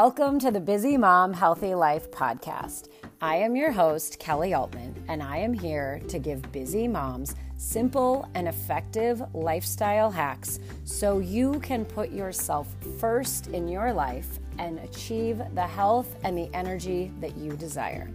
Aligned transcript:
Welcome 0.00 0.38
to 0.40 0.50
the 0.50 0.60
Busy 0.60 0.98
Mom 0.98 1.32
Healthy 1.32 1.74
Life 1.74 2.10
podcast. 2.10 2.90
I 3.22 3.36
am 3.36 3.56
your 3.56 3.72
host, 3.72 4.18
Kelly 4.18 4.52
Altman, 4.52 4.94
and 5.08 5.22
I 5.22 5.38
am 5.38 5.54
here 5.54 6.02
to 6.08 6.18
give 6.18 6.52
busy 6.52 6.86
moms 6.86 7.34
simple 7.56 8.28
and 8.34 8.46
effective 8.46 9.22
lifestyle 9.32 10.10
hacks 10.10 10.60
so 10.84 11.20
you 11.20 11.60
can 11.60 11.86
put 11.86 12.10
yourself 12.10 12.68
first 13.00 13.46
in 13.46 13.68
your 13.68 13.90
life 13.90 14.38
and 14.58 14.80
achieve 14.80 15.40
the 15.54 15.66
health 15.66 16.14
and 16.24 16.36
the 16.36 16.50
energy 16.52 17.10
that 17.22 17.34
you 17.38 17.52
desire. 17.52 18.10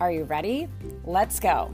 Are 0.00 0.10
you 0.10 0.24
ready? 0.24 0.66
Let's 1.04 1.38
go. 1.38 1.72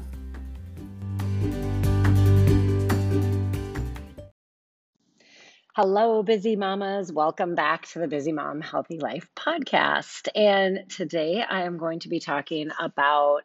Hello, 5.83 6.23
busy 6.23 6.57
mamas. 6.57 7.11
Welcome 7.11 7.55
back 7.55 7.87
to 7.93 8.01
the 8.01 8.07
Busy 8.07 8.33
Mom 8.33 8.61
Healthy 8.61 8.99
Life 8.99 9.31
podcast. 9.35 10.29
And 10.35 10.91
today 10.91 11.43
I 11.43 11.63
am 11.63 11.79
going 11.79 12.01
to 12.01 12.11
be 12.11 12.21
talking 12.21 12.69
about 12.79 13.45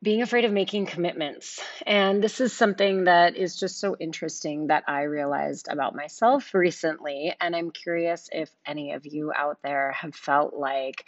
being 0.00 0.22
afraid 0.22 0.44
of 0.44 0.52
making 0.52 0.86
commitments. 0.86 1.60
And 1.84 2.22
this 2.22 2.40
is 2.40 2.52
something 2.52 3.06
that 3.06 3.34
is 3.34 3.56
just 3.56 3.80
so 3.80 3.96
interesting 3.98 4.68
that 4.68 4.84
I 4.86 5.02
realized 5.02 5.66
about 5.68 5.96
myself 5.96 6.54
recently. 6.54 7.34
And 7.40 7.56
I'm 7.56 7.72
curious 7.72 8.28
if 8.30 8.48
any 8.64 8.92
of 8.92 9.04
you 9.04 9.32
out 9.34 9.58
there 9.64 9.96
have 10.00 10.14
felt 10.14 10.54
like, 10.54 11.04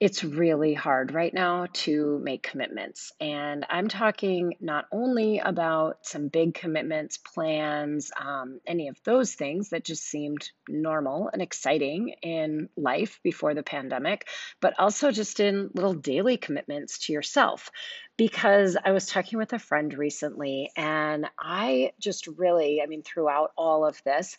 it's 0.00 0.22
really 0.22 0.74
hard 0.74 1.12
right 1.12 1.34
now 1.34 1.66
to 1.72 2.20
make 2.22 2.44
commitments. 2.44 3.10
And 3.20 3.66
I'm 3.68 3.88
talking 3.88 4.54
not 4.60 4.86
only 4.92 5.40
about 5.40 6.06
some 6.06 6.28
big 6.28 6.54
commitments, 6.54 7.16
plans, 7.16 8.12
um, 8.16 8.60
any 8.64 8.88
of 8.88 8.96
those 9.04 9.34
things 9.34 9.70
that 9.70 9.84
just 9.84 10.04
seemed 10.04 10.48
normal 10.68 11.30
and 11.32 11.42
exciting 11.42 12.14
in 12.22 12.68
life 12.76 13.18
before 13.24 13.54
the 13.54 13.64
pandemic, 13.64 14.28
but 14.60 14.74
also 14.78 15.10
just 15.10 15.40
in 15.40 15.70
little 15.74 15.94
daily 15.94 16.36
commitments 16.36 17.06
to 17.06 17.12
yourself. 17.12 17.70
Because 18.16 18.76
I 18.82 18.92
was 18.92 19.06
talking 19.06 19.38
with 19.38 19.52
a 19.52 19.58
friend 19.58 19.92
recently, 19.94 20.70
and 20.76 21.26
I 21.38 21.92
just 22.00 22.26
really, 22.26 22.80
I 22.82 22.86
mean, 22.86 23.02
throughout 23.02 23.50
all 23.56 23.84
of 23.84 24.00
this, 24.04 24.36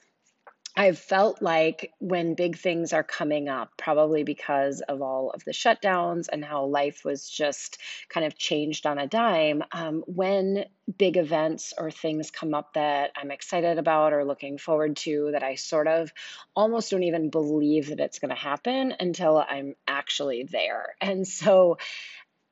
I've 0.80 0.98
felt 0.98 1.42
like 1.42 1.92
when 2.00 2.36
big 2.36 2.58
things 2.58 2.94
are 2.94 3.04
coming 3.04 3.50
up, 3.50 3.74
probably 3.76 4.24
because 4.24 4.80
of 4.80 5.02
all 5.02 5.30
of 5.32 5.44
the 5.44 5.52
shutdowns 5.52 6.30
and 6.32 6.44
how 6.44 6.68
life 6.68 7.04
was 7.04 7.30
just 7.30 7.80
kind 8.08 8.26
of 8.26 8.38
changed 8.38 8.86
on 8.86 8.98
a 8.98 9.06
dime, 9.06 9.62
um, 9.74 10.06
when 10.08 10.64
big 10.98 11.18
events 11.18 11.74
or 11.78 11.92
things 11.92 12.32
come 12.32 12.54
up 12.54 12.76
that 12.76 13.12
I'm 13.18 13.30
excited 13.30 13.78
about 13.78 14.14
or 14.14 14.24
looking 14.24 14.58
forward 14.58 14.96
to, 14.98 15.32
that 15.34 15.44
I 15.44 15.56
sort 15.56 15.90
of 15.90 16.14
almost 16.56 16.92
don't 16.92 17.04
even 17.04 17.30
believe 17.30 17.90
that 17.90 18.00
it's 18.00 18.20
going 18.20 18.34
to 18.34 18.42
happen 18.42 18.94
until 19.02 19.38
I'm 19.38 19.76
actually 19.86 20.44
there. 20.50 20.96
And 21.02 21.28
so 21.28 21.78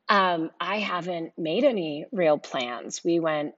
um, 0.09 0.52
I 0.59 0.80
haven't 0.80 1.31
made 1.38 1.64
any 1.64 2.08
real 2.11 2.38
plans. 2.38 3.05
We 3.05 3.22
went 3.22 3.53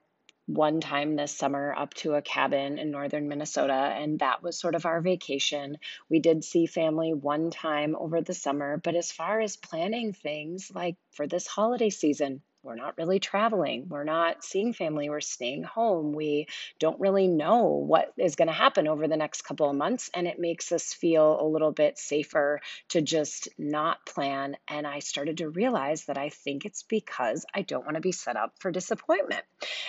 one 0.49 0.81
time 0.81 1.15
this 1.15 1.31
summer 1.31 1.75
up 1.77 1.93
to 1.93 2.15
a 2.15 2.23
cabin 2.23 2.79
in 2.79 2.89
northern 2.89 3.27
Minnesota, 3.27 3.73
and 3.73 4.17
that 4.19 4.41
was 4.41 4.59
sort 4.59 4.73
of 4.73 4.87
our 4.87 4.99
vacation. 4.99 5.77
We 6.09 6.19
did 6.19 6.43
see 6.43 6.65
family 6.65 7.13
one 7.13 7.51
time 7.51 7.95
over 7.95 8.21
the 8.21 8.33
summer, 8.33 8.77
but 8.77 8.95
as 8.95 9.11
far 9.11 9.39
as 9.41 9.57
planning 9.57 10.11
things 10.11 10.71
like 10.73 10.95
for 11.11 11.27
this 11.27 11.45
holiday 11.45 11.91
season, 11.91 12.41
we're 12.63 12.75
not 12.75 12.97
really 12.97 13.19
traveling. 13.19 13.87
We're 13.89 14.03
not 14.03 14.43
seeing 14.43 14.73
family. 14.73 15.09
We're 15.09 15.21
staying 15.21 15.63
home. 15.63 16.11
We 16.11 16.47
don't 16.79 16.99
really 16.99 17.27
know 17.27 17.63
what 17.65 18.13
is 18.17 18.35
going 18.35 18.47
to 18.47 18.53
happen 18.53 18.87
over 18.87 19.07
the 19.07 19.17
next 19.17 19.43
couple 19.43 19.69
of 19.69 19.75
months. 19.75 20.09
And 20.13 20.27
it 20.27 20.39
makes 20.39 20.71
us 20.71 20.93
feel 20.93 21.39
a 21.39 21.47
little 21.47 21.71
bit 21.71 21.97
safer 21.97 22.59
to 22.89 23.01
just 23.01 23.47
not 23.57 24.05
plan. 24.05 24.57
And 24.67 24.85
I 24.85 24.99
started 24.99 25.37
to 25.37 25.49
realize 25.49 26.05
that 26.05 26.17
I 26.17 26.29
think 26.29 26.65
it's 26.65 26.83
because 26.83 27.45
I 27.53 27.61
don't 27.61 27.85
want 27.85 27.95
to 27.95 28.01
be 28.01 28.11
set 28.11 28.35
up 28.35 28.55
for 28.59 28.71
disappointment. 28.71 29.43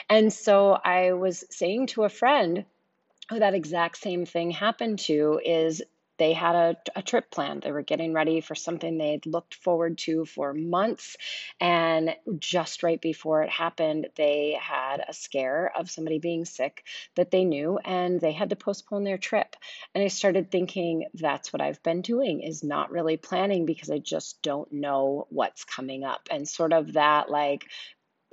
And 0.09 0.33
so 0.33 0.73
I 0.73 1.13
was 1.13 1.45
saying 1.51 1.89
to 1.89 2.05
a 2.05 2.09
friend, 2.09 2.65
who 3.31 3.39
that 3.39 3.55
exact 3.55 3.97
same 3.97 4.27
thing 4.27 4.51
happened 4.51 4.99
to 4.99 5.41
is 5.45 5.83
they 6.21 6.35
had 6.35 6.55
a, 6.55 6.77
a 6.95 7.03
trip 7.03 7.31
planned. 7.31 7.63
They 7.63 7.73
were 7.73 7.81
getting 7.81 8.13
ready 8.13 8.43
for 8.43 8.55
something 8.55 8.99
they 8.99 9.13
had 9.13 9.25
looked 9.25 9.55
forward 9.55 9.97
to 10.01 10.27
for 10.27 10.53
months. 10.53 11.17
And 11.59 12.15
just 12.39 12.83
right 12.83 13.01
before 13.01 13.43
it 13.43 13.49
happened, 13.49 14.07
they 14.17 14.59
had 14.61 15.03
a 15.09 15.15
scare 15.15 15.73
of 15.75 15.91
somebody 15.91 16.19
being 16.19 16.45
sick 16.45 16.85
that 17.17 17.31
they 17.31 17.45
knew, 17.45 17.79
and 17.83 18.21
they 18.21 18.33
had 18.33 18.51
to 18.51 18.57
postpone 18.57 19.05
their 19.05 19.17
trip. 19.17 19.57
And 19.95 20.05
I 20.05 20.09
started 20.09 20.51
thinking, 20.51 21.07
that's 21.15 21.55
what 21.55 21.63
I've 21.63 21.83
been 21.83 22.03
doing, 22.03 22.43
is 22.43 22.63
not 22.63 22.93
really 22.93 23.17
planning 23.17 23.65
because 23.65 23.91
I 23.91 23.97
just 23.99 24.43
don't 24.43 24.71
know 24.71 25.27
what's 25.31 25.65
coming 25.65 26.05
up. 26.05 26.29
And 26.31 26.47
sort 26.47 26.75
of 26.75 26.93
that, 26.93 27.31
like, 27.31 27.65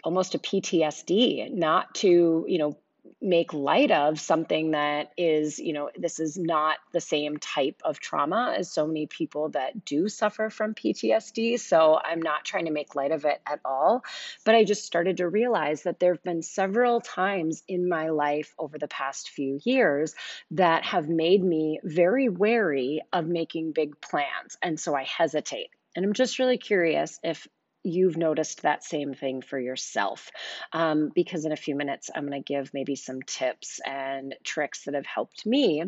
almost 0.04 0.36
a 0.36 0.40
PTSD, 0.40 1.54
not 1.54 1.96
to, 1.96 2.44
you 2.50 2.58
know, 2.58 2.78
make 3.22 3.53
light 3.53 3.91
of 3.91 4.19
something 4.19 4.72
that 4.72 5.12
is, 5.18 5.59
you 5.59 5.73
know, 5.73 5.90
this 5.97 6.19
is 6.19 6.38
not 6.38 6.78
the 6.91 7.01
same 7.01 7.38
type 7.38 7.81
of 7.84 8.00
trauma 8.00 8.56
as 8.57 8.72
so 8.72 8.88
many 8.88 9.07
people 9.07 9.50
that 9.50 9.85
do 9.85 10.07
suffer 10.09 10.50
from 10.50 10.73
PTSD. 10.73 11.59
So 11.59 12.00
I'm 12.03 12.22
not 12.22 12.45
trying 12.45 12.66
to 12.66 12.72
make 12.72 12.95
light 12.95 13.12
of 13.12 13.25
it 13.25 13.40
at 13.45 13.59
all. 13.66 14.03
But 14.45 14.56
I 14.56 14.63
just 14.63 14.85
started 14.85 15.18
to 15.18 15.28
realize 15.28 15.84
that 15.84 16.00
there 16.00 16.13
have 16.13 16.23
been 16.23 16.41
several 16.41 17.01
times 17.01 17.63
in 17.68 17.90
my 17.90 18.09
life 18.09 18.53
over 18.57 18.78
the 18.78 18.88
past 18.88 19.29
few 19.29 19.59
years 19.63 20.16
that 20.51 20.84
have 20.85 21.07
made 21.07 21.44
me 21.44 21.79
very 21.84 22.29
wary 22.29 23.01
of 23.13 23.28
making 23.28 23.72
big 23.72 24.00
plans. 24.01 24.57
And 24.62 24.79
so 24.79 24.95
I 24.95 25.03
hesitate. 25.03 25.69
And 25.95 26.06
I'm 26.06 26.13
just 26.13 26.38
really 26.38 26.59
curious 26.59 27.19
if 27.24 27.47
you've 27.83 28.17
noticed 28.17 28.61
that 28.63 28.83
same 28.83 29.13
thing 29.13 29.41
for 29.41 29.59
yourself. 29.59 30.29
Um, 30.73 31.11
because 31.13 31.45
in 31.45 31.51
a 31.51 31.57
few 31.57 31.75
minutes, 31.75 32.09
I'm 32.13 32.27
going 32.27 32.43
to 32.43 32.53
give 32.53 32.73
maybe 32.73 32.95
some 32.95 33.21
tips 33.21 33.79
and 33.85 34.35
tricks 34.43 34.83
that 34.85 34.93
have 34.93 35.05
helped 35.05 35.45
me 35.45 35.83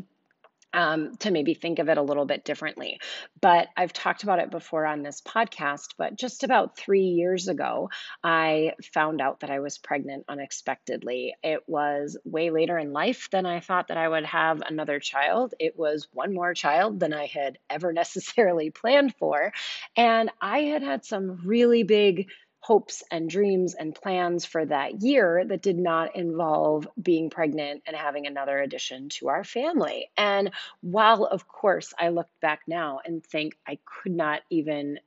um, 0.73 1.15
to 1.17 1.31
maybe 1.31 1.53
think 1.53 1.79
of 1.79 1.89
it 1.89 1.97
a 1.97 2.01
little 2.01 2.25
bit 2.25 2.45
differently. 2.45 2.99
But 3.41 3.67
I've 3.75 3.93
talked 3.93 4.23
about 4.23 4.39
it 4.39 4.51
before 4.51 4.85
on 4.85 5.03
this 5.03 5.21
podcast. 5.21 5.95
But 5.97 6.17
just 6.17 6.43
about 6.43 6.77
three 6.77 7.05
years 7.05 7.47
ago, 7.47 7.89
I 8.23 8.73
found 8.93 9.21
out 9.21 9.41
that 9.41 9.49
I 9.49 9.59
was 9.59 9.77
pregnant 9.77 10.25
unexpectedly. 10.27 11.35
It 11.43 11.61
was 11.67 12.17
way 12.23 12.49
later 12.49 12.77
in 12.77 12.93
life 12.93 13.29
than 13.31 13.45
I 13.45 13.59
thought 13.59 13.87
that 13.87 13.97
I 13.97 14.07
would 14.07 14.25
have 14.25 14.61
another 14.61 14.99
child. 14.99 15.53
It 15.59 15.77
was 15.77 16.07
one 16.11 16.33
more 16.33 16.53
child 16.53 16.99
than 16.99 17.13
I 17.13 17.25
had 17.25 17.57
ever 17.69 17.91
necessarily 17.99 18.69
planned 18.69 19.15
for. 19.15 19.51
And 19.95 20.31
I 20.41 20.59
had 20.61 20.83
had 20.83 21.05
some 21.05 21.41
really 21.45 21.83
big 21.83 22.29
hopes 22.59 23.03
and 23.09 23.29
dreams 23.29 23.73
and 23.73 23.95
plans 23.95 24.45
for 24.45 24.65
that 24.65 25.01
year 25.01 25.43
that 25.45 25.61
did 25.61 25.77
not 25.77 26.15
involve 26.15 26.87
being 27.01 27.29
pregnant 27.29 27.83
and 27.85 27.95
having 27.95 28.27
another 28.27 28.59
addition 28.59 29.09
to 29.09 29.29
our 29.29 29.43
family. 29.43 30.09
And 30.17 30.51
while, 30.81 31.23
of 31.25 31.47
course, 31.47 31.93
I 31.97 32.09
look 32.09 32.27
back 32.41 32.61
now 32.67 32.99
and 33.03 33.23
think 33.23 33.57
I 33.67 33.79
could 33.85 34.13
not 34.13 34.41
even 34.49 34.99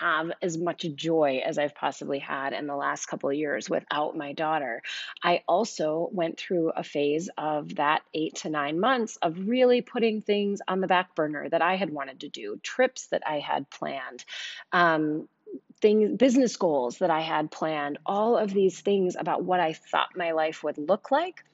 have 0.00 0.32
as 0.42 0.58
much 0.58 0.84
joy 0.94 1.40
as 1.44 1.58
I've 1.58 1.74
possibly 1.74 2.18
had 2.18 2.52
in 2.52 2.66
the 2.66 2.76
last 2.76 3.06
couple 3.06 3.30
of 3.30 3.36
years 3.36 3.70
without 3.70 4.16
my 4.16 4.32
daughter. 4.32 4.82
I 5.22 5.42
also 5.48 6.08
went 6.12 6.38
through 6.38 6.70
a 6.70 6.82
phase 6.82 7.30
of 7.38 7.76
that 7.76 8.02
eight 8.12 8.36
to 8.36 8.50
nine 8.50 8.80
months 8.80 9.16
of 9.22 9.48
really 9.48 9.80
putting 9.80 10.22
things 10.22 10.60
on 10.66 10.80
the 10.80 10.86
back 10.86 11.14
burner 11.14 11.48
that 11.48 11.62
I 11.62 11.76
had 11.76 11.90
wanted 11.90 12.20
to 12.20 12.28
do, 12.28 12.58
trips 12.62 13.06
that 13.08 13.22
I 13.26 13.38
had 13.38 13.70
planned, 13.70 14.24
um, 14.72 15.28
things, 15.80 16.16
business 16.16 16.56
goals 16.56 16.98
that 16.98 17.10
I 17.10 17.20
had 17.20 17.50
planned, 17.50 17.98
all 18.04 18.36
of 18.36 18.52
these 18.52 18.80
things 18.80 19.16
about 19.18 19.44
what 19.44 19.60
I 19.60 19.72
thought 19.72 20.16
my 20.16 20.32
life 20.32 20.62
would 20.62 20.78
look 20.78 21.10
like 21.10 21.44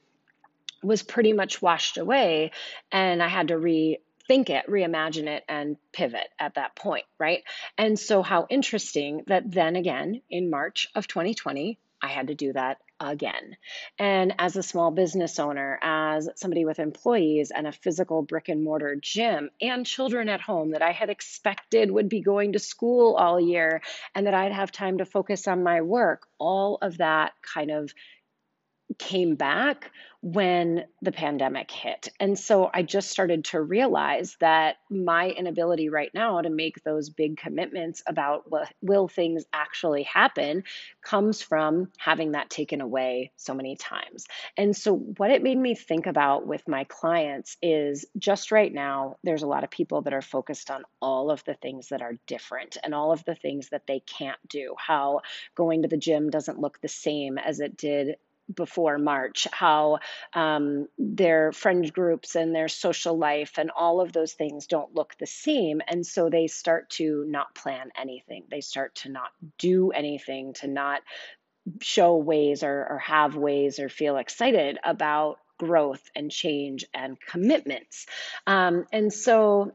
was 0.82 1.02
pretty 1.02 1.32
much 1.32 1.62
washed 1.62 1.98
away. 1.98 2.52
And 2.92 3.22
I 3.22 3.28
had 3.28 3.48
to 3.48 3.54
rethink 3.54 4.50
it, 4.50 4.66
reimagine 4.68 5.26
it, 5.26 5.44
and 5.48 5.76
pivot 5.92 6.28
at 6.38 6.54
that 6.54 6.76
point, 6.76 7.04
right? 7.18 7.42
And 7.78 7.98
so, 7.98 8.22
how 8.22 8.46
interesting 8.50 9.22
that 9.26 9.50
then 9.50 9.76
again 9.76 10.22
in 10.30 10.50
March 10.50 10.88
of 10.94 11.08
2020, 11.08 11.78
I 12.02 12.08
had 12.08 12.26
to 12.26 12.34
do 12.34 12.52
that 12.52 12.78
again. 13.10 13.56
And 13.98 14.34
as 14.38 14.56
a 14.56 14.62
small 14.62 14.90
business 14.90 15.38
owner, 15.38 15.78
as 15.82 16.28
somebody 16.36 16.64
with 16.64 16.78
employees 16.78 17.50
and 17.54 17.66
a 17.66 17.72
physical 17.72 18.22
brick 18.22 18.48
and 18.48 18.62
mortar 18.62 18.96
gym 19.00 19.50
and 19.60 19.86
children 19.86 20.28
at 20.28 20.40
home 20.40 20.72
that 20.72 20.82
I 20.82 20.92
had 20.92 21.10
expected 21.10 21.90
would 21.90 22.08
be 22.08 22.20
going 22.20 22.52
to 22.52 22.58
school 22.58 23.14
all 23.14 23.40
year 23.40 23.82
and 24.14 24.26
that 24.26 24.34
I'd 24.34 24.52
have 24.52 24.72
time 24.72 24.98
to 24.98 25.04
focus 25.04 25.48
on 25.48 25.62
my 25.62 25.80
work, 25.82 26.26
all 26.38 26.78
of 26.82 26.98
that 26.98 27.32
kind 27.42 27.70
of 27.70 27.92
came 28.98 29.34
back 29.34 29.90
when 30.24 30.86
the 31.02 31.12
pandemic 31.12 31.70
hit. 31.70 32.08
And 32.18 32.38
so 32.38 32.70
I 32.72 32.82
just 32.82 33.10
started 33.10 33.44
to 33.46 33.60
realize 33.60 34.38
that 34.40 34.76
my 34.88 35.28
inability 35.28 35.90
right 35.90 36.10
now 36.14 36.40
to 36.40 36.48
make 36.48 36.82
those 36.82 37.10
big 37.10 37.36
commitments 37.36 38.02
about 38.06 38.50
what 38.50 38.72
will 38.80 39.06
things 39.06 39.44
actually 39.52 40.04
happen 40.04 40.64
comes 41.02 41.42
from 41.42 41.90
having 41.98 42.32
that 42.32 42.48
taken 42.48 42.80
away 42.80 43.32
so 43.36 43.52
many 43.52 43.76
times. 43.76 44.24
And 44.56 44.74
so 44.74 44.96
what 44.96 45.30
it 45.30 45.42
made 45.42 45.58
me 45.58 45.74
think 45.74 46.06
about 46.06 46.46
with 46.46 46.66
my 46.66 46.84
clients 46.84 47.58
is 47.60 48.06
just 48.16 48.50
right 48.50 48.72
now 48.72 49.16
there's 49.24 49.42
a 49.42 49.46
lot 49.48 49.62
of 49.62 49.70
people 49.70 50.00
that 50.02 50.14
are 50.14 50.22
focused 50.22 50.70
on 50.70 50.84
all 51.02 51.30
of 51.30 51.44
the 51.44 51.54
things 51.54 51.88
that 51.88 52.00
are 52.00 52.18
different 52.26 52.78
and 52.82 52.94
all 52.94 53.12
of 53.12 53.22
the 53.26 53.34
things 53.34 53.68
that 53.70 53.86
they 53.86 54.00
can't 54.00 54.40
do. 54.48 54.74
How 54.78 55.20
going 55.54 55.82
to 55.82 55.88
the 55.88 55.98
gym 55.98 56.30
doesn't 56.30 56.58
look 56.58 56.80
the 56.80 56.88
same 56.88 57.36
as 57.36 57.60
it 57.60 57.76
did 57.76 58.16
before 58.52 58.98
March, 58.98 59.46
how 59.52 59.98
um, 60.32 60.88
their 60.98 61.52
friend 61.52 61.92
groups 61.92 62.36
and 62.36 62.54
their 62.54 62.68
social 62.68 63.16
life 63.16 63.58
and 63.58 63.70
all 63.70 64.00
of 64.00 64.12
those 64.12 64.32
things 64.32 64.66
don't 64.66 64.94
look 64.94 65.14
the 65.18 65.26
same. 65.26 65.80
And 65.86 66.06
so 66.06 66.28
they 66.30 66.46
start 66.46 66.90
to 66.90 67.24
not 67.26 67.54
plan 67.54 67.90
anything. 67.96 68.44
They 68.50 68.60
start 68.60 68.94
to 68.96 69.08
not 69.10 69.30
do 69.58 69.90
anything, 69.90 70.54
to 70.54 70.66
not 70.66 71.00
show 71.80 72.16
ways 72.16 72.62
or, 72.62 72.86
or 72.90 72.98
have 72.98 73.36
ways 73.36 73.78
or 73.78 73.88
feel 73.88 74.16
excited 74.16 74.78
about 74.84 75.38
growth 75.58 76.02
and 76.14 76.30
change 76.30 76.84
and 76.92 77.16
commitments. 77.20 78.06
Um, 78.46 78.86
and 78.92 79.12
so 79.12 79.72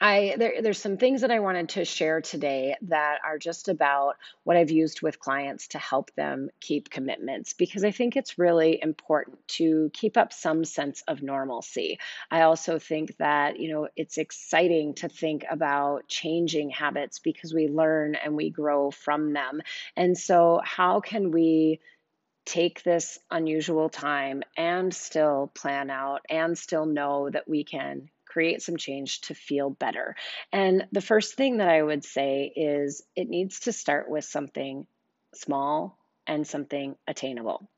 I 0.00 0.34
there, 0.38 0.62
there's 0.62 0.80
some 0.80 0.96
things 0.96 1.20
that 1.20 1.30
I 1.30 1.40
wanted 1.40 1.70
to 1.70 1.84
share 1.84 2.22
today 2.22 2.76
that 2.82 3.18
are 3.22 3.38
just 3.38 3.68
about 3.68 4.16
what 4.44 4.56
I've 4.56 4.70
used 4.70 5.02
with 5.02 5.20
clients 5.20 5.68
to 5.68 5.78
help 5.78 6.10
them 6.14 6.48
keep 6.60 6.88
commitments 6.88 7.52
because 7.52 7.84
I 7.84 7.90
think 7.90 8.16
it's 8.16 8.38
really 8.38 8.80
important 8.80 9.46
to 9.48 9.90
keep 9.92 10.16
up 10.16 10.32
some 10.32 10.64
sense 10.64 11.02
of 11.06 11.22
normalcy. 11.22 11.98
I 12.30 12.42
also 12.42 12.78
think 12.78 13.16
that, 13.18 13.60
you 13.60 13.72
know, 13.72 13.88
it's 13.94 14.16
exciting 14.16 14.94
to 14.94 15.08
think 15.08 15.44
about 15.50 16.08
changing 16.08 16.70
habits 16.70 17.18
because 17.18 17.52
we 17.52 17.68
learn 17.68 18.14
and 18.14 18.34
we 18.34 18.48
grow 18.48 18.90
from 18.90 19.34
them. 19.34 19.60
And 19.96 20.16
so 20.16 20.62
how 20.64 21.00
can 21.00 21.30
we 21.30 21.80
take 22.46 22.82
this 22.82 23.18
unusual 23.30 23.90
time 23.90 24.42
and 24.56 24.94
still 24.94 25.50
plan 25.54 25.90
out 25.90 26.22
and 26.30 26.56
still 26.56 26.86
know 26.86 27.28
that 27.28 27.46
we 27.46 27.64
can 27.64 28.08
create 28.30 28.62
some 28.62 28.76
change 28.76 29.22
to 29.22 29.34
feel 29.34 29.70
better. 29.70 30.14
And 30.52 30.86
the 30.92 31.00
first 31.00 31.34
thing 31.34 31.58
that 31.58 31.68
I 31.68 31.82
would 31.82 32.04
say 32.04 32.52
is 32.54 33.02
it 33.16 33.28
needs 33.28 33.60
to 33.60 33.72
start 33.72 34.08
with 34.08 34.24
something 34.24 34.86
small 35.34 35.98
and 36.26 36.46
something 36.46 36.94
attainable. 37.06 37.68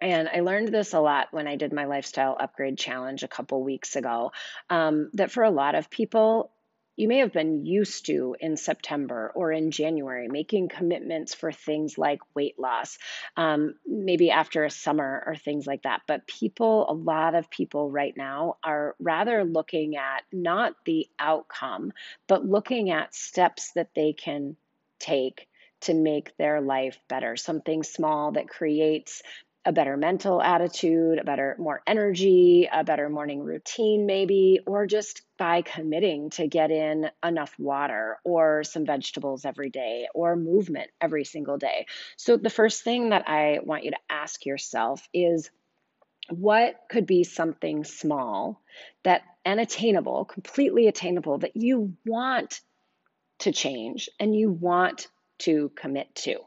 And 0.00 0.28
I 0.28 0.40
learned 0.40 0.68
this 0.68 0.92
a 0.92 1.00
lot 1.00 1.28
when 1.30 1.46
I 1.46 1.56
did 1.56 1.72
my 1.72 1.86
lifestyle 1.86 2.36
upgrade 2.38 2.78
challenge 2.78 3.22
a 3.22 3.28
couple 3.28 3.62
weeks 3.62 3.96
ago. 3.96 4.32
Um, 4.68 5.10
that 5.14 5.30
for 5.30 5.42
a 5.42 5.50
lot 5.50 5.74
of 5.74 5.90
people, 5.90 6.50
you 6.96 7.08
may 7.08 7.18
have 7.18 7.32
been 7.32 7.64
used 7.64 8.06
to 8.06 8.34
in 8.40 8.56
September 8.56 9.30
or 9.34 9.52
in 9.52 9.70
January 9.70 10.28
making 10.28 10.68
commitments 10.68 11.34
for 11.34 11.52
things 11.52 11.98
like 11.98 12.20
weight 12.34 12.58
loss, 12.58 12.98
um, 13.36 13.74
maybe 13.86 14.30
after 14.30 14.64
a 14.64 14.70
summer 14.70 15.22
or 15.26 15.36
things 15.36 15.66
like 15.66 15.82
that. 15.82 16.02
But 16.06 16.26
people, 16.26 16.90
a 16.90 16.94
lot 16.94 17.34
of 17.34 17.50
people 17.50 17.90
right 17.90 18.16
now 18.16 18.56
are 18.64 18.96
rather 18.98 19.44
looking 19.44 19.96
at 19.96 20.22
not 20.32 20.74
the 20.84 21.08
outcome, 21.18 21.92
but 22.26 22.44
looking 22.44 22.90
at 22.90 23.14
steps 23.14 23.72
that 23.72 23.90
they 23.94 24.12
can 24.12 24.56
take 24.98 25.48
to 25.82 25.94
make 25.94 26.36
their 26.36 26.60
life 26.60 26.98
better. 27.08 27.36
Something 27.36 27.82
small 27.82 28.32
that 28.32 28.48
creates 28.48 29.22
a 29.66 29.72
better 29.72 29.96
mental 29.96 30.40
attitude, 30.40 31.18
a 31.18 31.24
better, 31.24 31.56
more 31.58 31.82
energy, 31.88 32.68
a 32.72 32.84
better 32.84 33.08
morning 33.08 33.42
routine, 33.42 34.06
maybe, 34.06 34.60
or 34.64 34.86
just 34.86 35.22
by 35.36 35.60
committing 35.62 36.30
to 36.30 36.46
get 36.46 36.70
in 36.70 37.10
enough 37.24 37.52
water 37.58 38.18
or 38.24 38.62
some 38.62 38.86
vegetables 38.86 39.44
every 39.44 39.68
day 39.68 40.06
or 40.14 40.36
movement 40.36 40.88
every 41.00 41.24
single 41.24 41.58
day. 41.58 41.86
So, 42.16 42.36
the 42.36 42.48
first 42.48 42.84
thing 42.84 43.10
that 43.10 43.28
I 43.28 43.58
want 43.62 43.82
you 43.82 43.90
to 43.90 43.98
ask 44.08 44.46
yourself 44.46 45.06
is 45.12 45.50
what 46.30 46.76
could 46.88 47.06
be 47.06 47.24
something 47.24 47.84
small 47.84 48.62
that 49.02 49.22
and 49.44 49.58
attainable, 49.58 50.24
completely 50.24 50.86
attainable, 50.86 51.38
that 51.38 51.56
you 51.56 51.96
want 52.06 52.60
to 53.40 53.52
change 53.52 54.08
and 54.20 54.34
you 54.34 54.50
want 54.50 55.08
to 55.38 55.70
commit 55.74 56.14
to? 56.14 56.38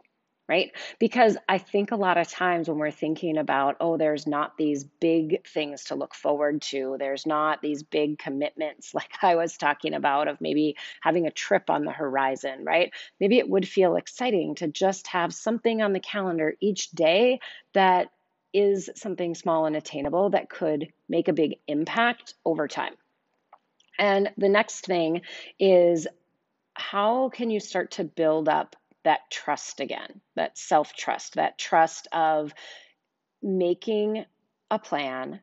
Right? 0.49 0.71
Because 0.97 1.37
I 1.47 1.59
think 1.59 1.91
a 1.91 1.95
lot 1.95 2.17
of 2.17 2.27
times 2.27 2.67
when 2.67 2.79
we're 2.79 2.89
thinking 2.89 3.37
about, 3.37 3.77
oh, 3.79 3.97
there's 3.97 4.25
not 4.25 4.57
these 4.57 4.83
big 4.83 5.47
things 5.47 5.85
to 5.85 5.95
look 5.95 6.15
forward 6.15 6.63
to, 6.63 6.95
there's 6.97 7.27
not 7.27 7.61
these 7.61 7.83
big 7.83 8.17
commitments 8.17 8.93
like 8.93 9.11
I 9.21 9.35
was 9.35 9.55
talking 9.55 9.93
about 9.93 10.27
of 10.27 10.41
maybe 10.41 10.75
having 11.01 11.27
a 11.27 11.31
trip 11.31 11.69
on 11.69 11.85
the 11.85 11.91
horizon, 11.91 12.65
right? 12.65 12.91
Maybe 13.19 13.37
it 13.37 13.47
would 13.47 13.67
feel 13.67 13.95
exciting 13.95 14.55
to 14.55 14.67
just 14.67 15.07
have 15.07 15.33
something 15.33 15.83
on 15.83 15.93
the 15.93 15.99
calendar 15.99 16.55
each 16.59 16.89
day 16.91 17.39
that 17.73 18.09
is 18.51 18.89
something 18.95 19.35
small 19.35 19.67
and 19.67 19.75
attainable 19.75 20.31
that 20.31 20.49
could 20.49 20.91
make 21.07 21.27
a 21.27 21.33
big 21.33 21.57
impact 21.67 22.33
over 22.43 22.67
time. 22.67 22.95
And 23.99 24.31
the 24.37 24.49
next 24.49 24.85
thing 24.85 25.21
is 25.59 26.07
how 26.73 27.29
can 27.29 27.51
you 27.51 27.59
start 27.59 27.91
to 27.91 28.03
build 28.03 28.49
up 28.49 28.75
that 29.03 29.21
trust 29.31 29.79
again, 29.79 30.21
that 30.35 30.57
self 30.57 30.93
trust, 30.93 31.35
that 31.35 31.57
trust 31.57 32.07
of 32.11 32.53
making 33.41 34.25
a 34.71 34.79
plan 34.79 35.39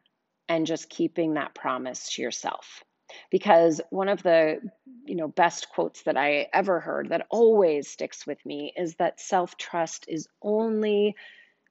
and 0.48 0.66
just 0.66 0.88
keeping 0.88 1.34
that 1.34 1.54
promise 1.54 2.14
to 2.14 2.22
yourself. 2.22 2.82
Because 3.30 3.80
one 3.90 4.08
of 4.08 4.22
the 4.22 4.60
you 5.04 5.16
know 5.16 5.28
best 5.28 5.68
quotes 5.70 6.02
that 6.02 6.16
I 6.16 6.48
ever 6.52 6.80
heard 6.80 7.10
that 7.10 7.26
always 7.30 7.88
sticks 7.88 8.26
with 8.26 8.44
me 8.44 8.72
is 8.76 8.96
that 8.96 9.20
self-trust 9.20 10.06
is 10.08 10.28
only 10.42 11.14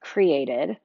created 0.00 0.78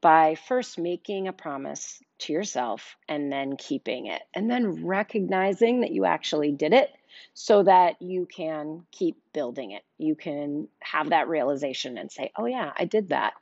by 0.00 0.34
first 0.34 0.78
making 0.78 1.28
a 1.28 1.32
promise 1.32 2.02
to 2.18 2.32
yourself 2.32 2.96
and 3.08 3.32
then 3.32 3.56
keeping 3.56 4.06
it 4.06 4.22
and 4.34 4.50
then 4.50 4.84
recognizing 4.84 5.80
that 5.80 5.92
you 5.92 6.04
actually 6.04 6.52
did 6.52 6.72
it 6.72 6.90
so 7.34 7.62
that 7.62 8.00
you 8.00 8.26
can 8.26 8.86
keep 8.90 9.16
building 9.32 9.72
it. 9.72 9.82
You 9.98 10.14
can 10.14 10.68
have 10.80 11.10
that 11.10 11.28
realization 11.28 11.98
and 11.98 12.10
say, 12.10 12.32
oh, 12.36 12.46
yeah, 12.46 12.72
I 12.76 12.84
did 12.84 13.08
that. 13.08 13.34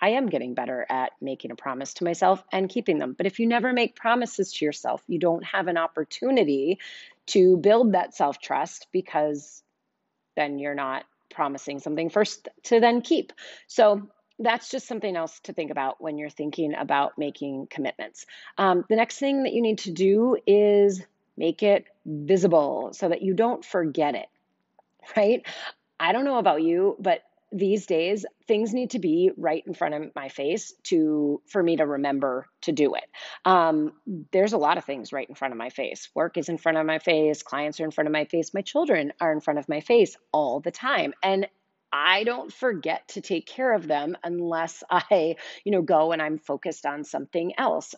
I 0.00 0.10
am 0.10 0.28
getting 0.28 0.54
better 0.54 0.86
at 0.88 1.12
making 1.20 1.50
a 1.50 1.56
promise 1.56 1.94
to 1.94 2.04
myself 2.04 2.42
and 2.52 2.68
keeping 2.68 2.98
them. 2.98 3.14
But 3.14 3.26
if 3.26 3.40
you 3.40 3.46
never 3.46 3.72
make 3.72 3.96
promises 3.96 4.52
to 4.54 4.64
yourself, 4.64 5.02
you 5.08 5.18
don't 5.18 5.44
have 5.44 5.66
an 5.66 5.76
opportunity 5.76 6.78
to 7.26 7.56
build 7.56 7.92
that 7.92 8.14
self 8.14 8.40
trust 8.40 8.86
because 8.92 9.62
then 10.36 10.58
you're 10.58 10.74
not 10.74 11.04
promising 11.30 11.78
something 11.80 12.10
first 12.10 12.48
to 12.64 12.80
then 12.80 13.02
keep. 13.02 13.32
So 13.66 14.08
that's 14.38 14.70
just 14.70 14.86
something 14.86 15.16
else 15.16 15.40
to 15.40 15.52
think 15.52 15.70
about 15.70 16.00
when 16.00 16.16
you're 16.16 16.30
thinking 16.30 16.74
about 16.74 17.18
making 17.18 17.66
commitments. 17.68 18.24
Um, 18.56 18.84
the 18.88 18.96
next 18.96 19.18
thing 19.18 19.42
that 19.42 19.52
you 19.52 19.62
need 19.62 19.78
to 19.78 19.90
do 19.90 20.36
is 20.46 21.02
make 21.38 21.62
it 21.62 21.86
visible 22.04 22.90
so 22.92 23.08
that 23.08 23.22
you 23.22 23.34
don't 23.34 23.64
forget 23.64 24.14
it, 24.14 24.26
right? 25.16 25.46
I 26.00 26.12
don't 26.12 26.24
know 26.24 26.38
about 26.38 26.62
you, 26.62 26.96
but 26.98 27.22
these 27.50 27.86
days 27.86 28.26
things 28.46 28.74
need 28.74 28.90
to 28.90 28.98
be 28.98 29.30
right 29.36 29.62
in 29.66 29.72
front 29.72 29.94
of 29.94 30.14
my 30.14 30.28
face 30.28 30.74
to 30.84 31.40
for 31.46 31.62
me 31.62 31.76
to 31.76 31.86
remember 31.86 32.46
to 32.62 32.72
do 32.72 32.94
it. 32.94 33.04
Um, 33.44 33.92
there's 34.32 34.52
a 34.52 34.58
lot 34.58 34.76
of 34.76 34.84
things 34.84 35.12
right 35.12 35.28
in 35.28 35.34
front 35.34 35.52
of 35.52 35.58
my 35.58 35.70
face. 35.70 36.10
Work 36.14 36.36
is 36.36 36.48
in 36.48 36.58
front 36.58 36.76
of 36.76 36.84
my 36.84 36.98
face. 36.98 37.42
Clients 37.42 37.80
are 37.80 37.84
in 37.84 37.90
front 37.90 38.06
of 38.06 38.12
my 38.12 38.26
face. 38.26 38.52
My 38.52 38.60
children 38.60 39.12
are 39.20 39.32
in 39.32 39.40
front 39.40 39.58
of 39.58 39.68
my 39.68 39.80
face 39.80 40.16
all 40.30 40.60
the 40.60 40.70
time. 40.70 41.14
And 41.22 41.48
I 41.90 42.24
don't 42.24 42.52
forget 42.52 43.08
to 43.08 43.22
take 43.22 43.46
care 43.46 43.72
of 43.72 43.86
them 43.86 44.16
unless 44.22 44.84
I, 44.90 45.36
you 45.64 45.72
know, 45.72 45.82
go 45.82 46.12
and 46.12 46.20
I'm 46.20 46.38
focused 46.38 46.84
on 46.84 47.04
something 47.04 47.52
else. 47.58 47.94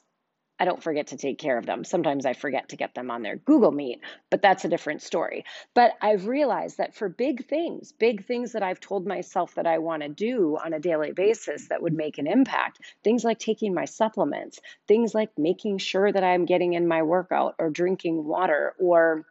I 0.60 0.66
don't 0.66 0.82
forget 0.82 1.08
to 1.08 1.16
take 1.16 1.38
care 1.38 1.56
of 1.56 1.64
them. 1.64 1.84
Sometimes 1.84 2.26
I 2.26 2.34
forget 2.34 2.68
to 2.68 2.76
get 2.76 2.94
them 2.94 3.10
on 3.10 3.22
their 3.22 3.36
Google 3.36 3.72
Meet, 3.72 4.00
but 4.28 4.42
that's 4.42 4.66
a 4.66 4.68
different 4.68 5.00
story. 5.00 5.46
But 5.74 5.92
I've 6.02 6.26
realized 6.26 6.76
that 6.76 6.94
for 6.94 7.08
big 7.08 7.48
things, 7.48 7.92
big 7.92 8.26
things 8.26 8.52
that 8.52 8.62
I've 8.62 8.78
told 8.78 9.06
myself 9.06 9.54
that 9.54 9.66
I 9.66 9.78
want 9.78 10.02
to 10.02 10.10
do 10.10 10.58
on 10.62 10.74
a 10.74 10.78
daily 10.78 11.12
basis 11.12 11.68
that 11.68 11.80
would 11.80 11.94
make 11.94 12.18
an 12.18 12.26
impact, 12.26 12.80
things 13.02 13.24
like 13.24 13.38
taking 13.38 13.72
my 13.72 13.86
supplements, 13.86 14.60
things 14.86 15.14
like 15.14 15.30
making 15.38 15.78
sure 15.78 16.12
that 16.12 16.22
I'm 16.22 16.44
getting 16.44 16.74
in 16.74 16.86
my 16.86 17.02
workout 17.02 17.54
or 17.58 17.70
drinking 17.70 18.22
water 18.22 18.74
or 18.78 19.24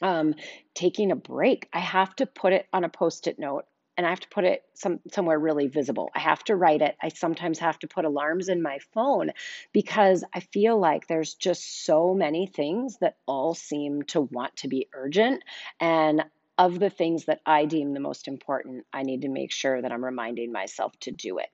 um, 0.00 0.36
taking 0.74 1.10
a 1.10 1.16
break. 1.16 1.68
I 1.72 1.80
have 1.80 2.14
to 2.16 2.26
put 2.26 2.52
it 2.52 2.68
on 2.72 2.84
a 2.84 2.88
post 2.88 3.26
it 3.26 3.40
note 3.40 3.64
and 4.00 4.06
I 4.06 4.10
have 4.10 4.20
to 4.20 4.28
put 4.28 4.44
it 4.44 4.62
some 4.72 4.98
somewhere 5.12 5.38
really 5.38 5.66
visible. 5.66 6.08
I 6.14 6.20
have 6.20 6.42
to 6.44 6.56
write 6.56 6.80
it. 6.80 6.96
I 7.02 7.10
sometimes 7.10 7.58
have 7.58 7.78
to 7.80 7.86
put 7.86 8.06
alarms 8.06 8.48
in 8.48 8.62
my 8.62 8.78
phone 8.94 9.32
because 9.74 10.24
I 10.32 10.40
feel 10.40 10.80
like 10.80 11.06
there's 11.06 11.34
just 11.34 11.84
so 11.84 12.14
many 12.14 12.46
things 12.46 12.96
that 13.02 13.18
all 13.26 13.54
seem 13.54 14.04
to 14.04 14.22
want 14.22 14.56
to 14.56 14.68
be 14.68 14.88
urgent 14.94 15.42
and 15.80 16.24
of 16.56 16.78
the 16.78 16.88
things 16.88 17.26
that 17.26 17.42
I 17.44 17.66
deem 17.66 17.92
the 17.92 18.00
most 18.00 18.26
important, 18.26 18.86
I 18.90 19.02
need 19.02 19.20
to 19.20 19.28
make 19.28 19.52
sure 19.52 19.82
that 19.82 19.92
I'm 19.92 20.02
reminding 20.02 20.50
myself 20.50 20.98
to 21.00 21.10
do 21.10 21.36
it. 21.36 21.50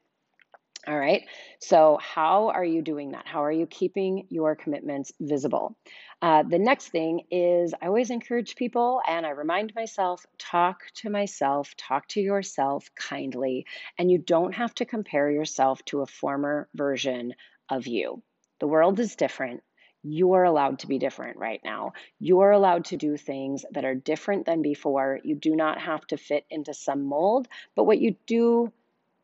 All 0.89 0.97
right. 0.97 1.27
So, 1.59 1.99
how 2.01 2.51
are 2.51 2.65
you 2.65 2.81
doing 2.81 3.11
that? 3.11 3.27
How 3.27 3.43
are 3.43 3.51
you 3.51 3.67
keeping 3.67 4.27
your 4.31 4.55
commitments 4.55 5.13
visible? 5.21 5.77
Uh, 6.23 6.45
the 6.45 6.61
next 6.61 6.89
thing 6.91 7.23
is 7.31 7.75
I 7.83 7.87
always 7.87 8.11
encourage 8.11 8.55
people 8.55 9.01
and 9.07 9.27
I 9.27 9.31
remind 9.31 9.75
myself 9.75 10.25
talk 10.39 10.83
to 10.97 11.11
myself, 11.11 11.75
talk 11.77 12.07
to 12.09 12.21
yourself 12.21 12.89
kindly, 12.95 13.67
and 13.99 14.11
you 14.13 14.19
don't 14.19 14.55
have 14.55 14.75
to 14.77 14.85
compare 14.85 15.29
yourself 15.29 15.85
to 15.87 16.03
a 16.03 16.07
former 16.07 16.69
version 16.73 17.35
of 17.69 17.89
you. 17.89 18.23
The 18.61 18.69
world 18.69 19.01
is 19.01 19.17
different. 19.17 19.65
You're 20.05 20.45
allowed 20.45 20.79
to 20.81 20.87
be 20.87 20.99
different 21.01 21.37
right 21.37 21.61
now. 21.65 21.95
You're 22.21 22.53
allowed 22.53 22.85
to 22.87 22.97
do 22.97 23.17
things 23.17 23.65
that 23.73 23.85
are 23.85 23.97
different 23.97 24.47
than 24.47 24.63
before. 24.63 25.19
You 25.25 25.35
do 25.35 25.57
not 25.57 25.81
have 25.81 26.07
to 26.09 26.17
fit 26.17 26.47
into 26.49 26.75
some 26.75 27.07
mold, 27.07 27.49
but 27.75 27.85
what 27.85 27.99
you 28.01 28.15
do 28.27 28.73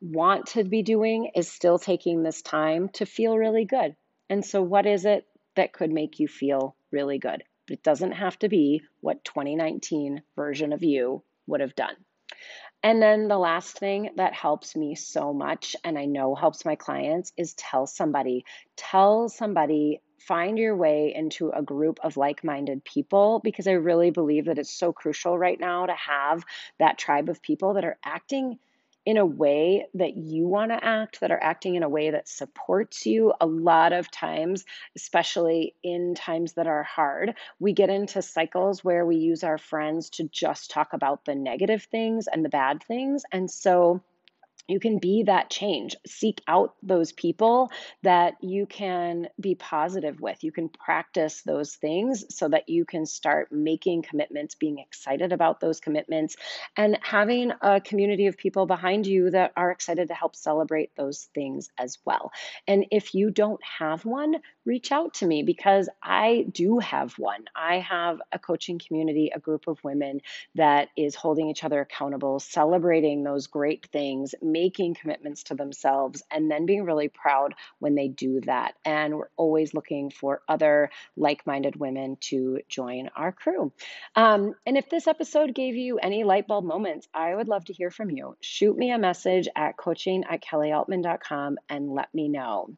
want 0.03 0.47
to 0.49 0.65
be 0.65 0.83
doing 0.83 1.31
is 1.37 1.51
still 1.51 1.79
taking 1.79 2.23
this 2.23 2.43
time 2.43 2.89
to 2.95 3.07
feel 3.07 3.39
really 3.39 3.65
good. 3.65 3.95
And 4.29 4.45
so, 4.45 4.61
what 4.61 4.85
is 4.85 5.05
it 5.05 5.27
that 5.55 5.73
could 5.73 5.93
make 5.93 6.19
you 6.19 6.27
feel 6.27 6.75
really 6.91 7.19
good? 7.19 7.45
It 7.71 7.83
doesn't 7.83 8.13
have 8.13 8.39
to 8.41 8.49
be 8.49 8.83
what 9.01 9.25
2019 9.25 10.23
version 10.35 10.73
of 10.73 10.83
you 10.83 11.23
would 11.47 11.61
have 11.61 11.77
done. 11.77 11.95
And 12.83 13.01
then 13.01 13.29
the 13.29 13.39
last 13.39 13.79
thing 13.79 14.11
that 14.17 14.35
helps 14.35 14.75
me 14.75 14.97
so 14.97 15.33
much, 15.33 15.77
and 15.85 15.97
I 15.97 16.07
know 16.07 16.35
helps 16.35 16.65
my 16.65 16.75
clients, 16.75 17.33
is 17.37 17.55
tell 17.55 17.87
somebody. 17.87 18.45
Tell 18.77 19.29
somebody, 19.29 20.01
find 20.19 20.59
your 20.59 20.77
way 20.77 21.13
into 21.15 21.51
a 21.51 21.63
group 21.63 22.01
of 22.03 22.17
like 22.17 22.43
minded 22.43 22.85
people 22.85 23.41
because 23.45 23.69
I 23.69 23.73
really 23.73 24.11
believe 24.11 24.47
that 24.47 24.59
it's 24.59 24.77
so 24.77 24.93
crucial 24.93 25.39
right 25.39 25.59
now 25.59 25.87
to 25.87 25.95
have 25.95 26.43
that 26.81 26.99
tribe 26.99 27.29
of 27.29 27.41
people 27.41 27.75
that 27.75 27.85
are 27.85 27.99
acting 28.05 28.59
in 29.05 29.17
a 29.17 29.27
way 29.27 29.87
that 29.95 30.17
you 30.17 30.47
want 30.47 30.71
to 30.71 30.85
act, 30.85 31.21
that 31.21 31.31
are 31.31 31.43
acting 31.43 31.75
in 31.75 31.83
a 31.83 31.89
way 31.89 32.11
that 32.11 32.29
supports 32.29 33.05
you. 33.07 33.33
A 33.41 33.47
lot 33.47 33.93
of 33.93 34.11
times, 34.11 34.65
especially 34.97 35.75
in 35.83 36.15
times 36.15 36.55
that 36.55 36.67
are 36.67 36.83
hard, 36.83 37.35
we 37.59 37.73
get 37.73 37.91
into 37.91 38.23
cycles 38.23 38.85
where 38.85 39.05
we 39.05 39.17
use 39.17 39.43
our 39.43 39.59
friends 39.59 40.11
to 40.11 40.29
just 40.29 40.71
talk 40.71 40.93
about 40.93 41.25
the 41.25 41.35
negative 41.35 41.85
things 41.91 42.27
and 42.33 42.45
the 42.45 42.49
bad 42.49 42.83
things. 42.85 43.25
And 43.33 43.51
so, 43.51 44.03
you 44.69 44.81
can 44.81 44.99
be 44.99 45.25
that 45.25 45.51
change. 45.51 45.97
Seek 46.07 46.41
out 46.47 46.75
those 46.83 47.13
people 47.13 47.71
that 48.03 48.35
you 48.41 48.67
can 48.67 49.29
be 49.41 49.55
positive 49.55 50.21
with. 50.21 50.45
You 50.45 50.53
can 50.53 50.69
practice 50.69 51.43
those 51.43 51.75
things 51.75 52.25
so 52.31 52.49
that 52.49 52.69
you 52.69 52.85
can 52.85 53.05
start 53.05 53.51
making 53.51 54.03
commitments, 54.03 54.55
being 54.55 54.79
excited 54.79 55.33
about 55.33 55.61
those 55.61 55.81
commitments, 55.81 56.37
and 56.77 56.99
having 57.03 57.53
a 57.61 57.81
community 57.81 58.27
of 58.27 58.37
people 58.37 58.67
behind 58.67 59.07
you 59.07 59.31
that 59.31 59.53
are 59.57 59.71
excited 59.71 60.09
to 60.09 60.15
help 60.15 60.37
celebrate 60.37 60.95
those 60.97 61.29
things 61.35 61.69
as 61.79 61.99
well. 62.05 62.31
And 62.67 62.87
if 62.91 63.15
you 63.15 63.31
don't 63.31 63.61
have 63.79 64.05
one, 64.05 64.37
reach 64.65 64.93
out 64.93 65.15
to 65.15 65.27
me 65.27 65.43
because 65.43 65.89
I 66.03 66.47
do 66.53 66.79
have 66.79 67.15
one. 67.19 67.45
I 67.57 67.81
have 67.81 68.21
a 68.31 68.39
coaching 68.39 68.79
community, 68.79 69.33
a 69.35 69.41
group 69.41 69.67
of 69.67 69.83
women 69.83 70.21
that 70.55 70.89
is 70.97 71.15
holding 71.15 71.49
each 71.49 71.65
other 71.65 71.81
accountable, 71.81 72.39
celebrating 72.39 73.25
those 73.25 73.49
great 73.49 73.87
things 73.93 74.35
making 74.53 74.95
commitments 74.95 75.45
to 75.45 75.55
themselves 75.55 76.23
and 76.31 76.51
then 76.51 76.67
being 76.67 76.85
really 76.85 77.09
proud 77.09 77.55
when 77.79 77.95
they 77.95 78.09
do 78.09 78.41
that. 78.43 78.75
And 78.85 79.17
we're 79.17 79.29
always 79.37 79.75
looking 79.75 80.11
for 80.11 80.43
other 80.49 80.91
like 81.17 81.47
minded 81.47 81.77
women 81.77 82.17
to 82.21 82.61
join 82.69 83.11
our 83.17 83.33
crew. 83.33 83.73
Um, 84.15 84.55
and 84.67 84.77
if 84.77 84.89
this 84.89 85.07
episode 85.07 85.55
gave 85.55 85.77
you 85.77 85.99
any 85.99 86.25
light 86.25 86.47
bulb 86.47 86.65
moments, 86.65 87.09
I 87.15 87.35
would 87.35 87.49
love 87.49 87.65
to 87.67 87.73
hear 87.73 87.91
from 87.91 88.11
you. 88.11 88.37
Shoot 88.41 88.77
me 88.77 88.91
a 88.93 88.99
message 88.99 89.49
at 89.57 89.77
coaching 89.77 90.25
at 90.25 90.43
kellyaltman.com 90.43 91.59
and 91.69 91.93
let 91.93 92.13
me 92.15 92.29
know. 92.29 92.77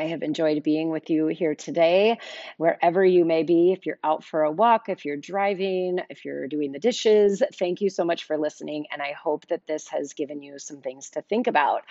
I 0.00 0.06
have 0.06 0.22
enjoyed 0.22 0.62
being 0.62 0.90
with 0.90 1.10
you 1.10 1.26
here 1.26 1.54
today, 1.54 2.18
wherever 2.56 3.04
you 3.04 3.24
may 3.24 3.42
be. 3.42 3.72
If 3.72 3.86
you're 3.86 3.98
out 4.02 4.24
for 4.24 4.42
a 4.42 4.50
walk, 4.50 4.88
if 4.88 5.04
you're 5.04 5.16
driving, 5.16 6.00
if 6.10 6.24
you're 6.24 6.48
doing 6.48 6.72
the 6.72 6.78
dishes, 6.78 7.42
thank 7.58 7.80
you 7.80 7.90
so 7.90 8.04
much 8.04 8.24
for 8.24 8.38
listening. 8.38 8.86
And 8.92 9.02
I 9.02 9.12
hope 9.12 9.46
that 9.48 9.66
this 9.66 9.88
has 9.88 10.12
given 10.12 10.42
you 10.42 10.58
some 10.58 10.80
things 10.80 11.10
to 11.10 11.22
think 11.22 11.46
about. 11.46 11.82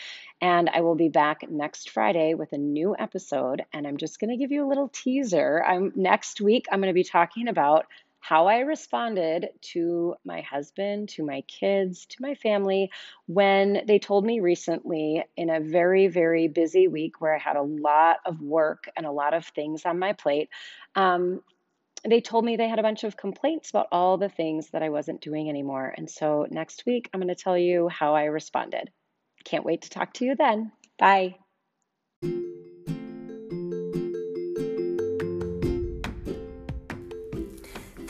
And 0.42 0.70
I 0.70 0.82
will 0.82 0.96
be 0.96 1.10
back 1.10 1.50
next 1.50 1.90
Friday 1.90 2.34
with 2.34 2.54
a 2.54 2.58
new 2.58 2.96
episode. 2.98 3.64
And 3.74 3.88
I'm 3.88 3.98
just 3.98 4.20
going 4.20 4.32
to 4.32 4.38
give 4.38 4.52
you 4.52 4.66
a 4.66 4.70
little 4.70 4.90
teaser. 4.90 5.64
I'm 5.64 5.92
next 5.96 6.42
week, 6.42 6.66
I'm 6.72 6.80
going 6.80 6.90
to 6.90 6.94
be 6.94 7.04
talking 7.04 7.48
about 7.48 7.86
how 8.28 8.48
I 8.48 8.60
responded 8.62 9.50
to 9.74 10.16
my 10.26 10.42
husband, 10.42 11.10
to 11.10 11.24
my 11.24 11.42
kids, 11.42 12.08
to 12.08 12.18
my 12.22 12.34
family 12.34 12.90
when 13.28 13.84
they 13.88 14.00
told 14.00 14.26
me 14.26 14.40
recently 14.40 15.24
in 15.38 15.52
a 15.52 15.60
very, 15.60 16.08
very 16.08 16.48
busy 16.48 16.88
week 16.88 17.22
where 17.22 17.36
I 17.36 17.38
had 17.38 17.56
a 17.56 17.62
lot 17.62 18.18
of 18.26 18.42
work 18.42 18.90
and 18.98 19.06
a 19.06 19.12
lot 19.12 19.36
of 19.36 19.46
things 19.46 19.86
on 19.86 20.00
my 20.00 20.14
plate. 20.14 20.50
Um, 20.96 21.42
they 22.04 22.20
told 22.20 22.46
me 22.46 22.56
they 22.56 22.68
had 22.68 22.80
a 22.80 22.84
bunch 22.84 23.04
of 23.04 23.16
complaints 23.16 23.70
about 23.70 23.90
all 23.92 24.18
the 24.18 24.30
things 24.30 24.72
that 24.72 24.82
I 24.82 24.90
wasn't 24.90 25.22
doing 25.22 25.48
anymore. 25.48 25.94
And 25.96 26.10
so 26.10 26.48
next 26.50 26.84
week, 26.88 27.10
I'm 27.14 27.20
going 27.20 27.28
to 27.28 27.36
tell 27.36 27.58
you 27.58 27.90
how 27.90 28.16
I 28.16 28.24
responded. 28.24 28.90
Can't 29.44 29.66
wait 29.66 29.84
to 29.84 29.90
talk 29.92 30.14
to 30.14 30.26
you 30.26 30.36
then. 30.36 30.72
Bye. 30.98 31.45